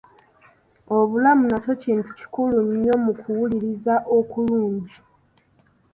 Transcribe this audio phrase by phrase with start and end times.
[0.97, 4.95] Obulamu nakyo kintu kikulu nnyo mu kuwuliriza okulungi.